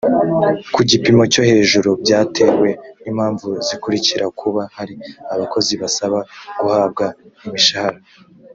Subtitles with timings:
[0.73, 2.69] ku gipimo cyo hejuru byatewe
[3.03, 4.93] n impamvu zikurikira kuba hari
[5.33, 6.19] abakozi basaba
[6.59, 7.07] guhabwa
[7.47, 7.99] imishahara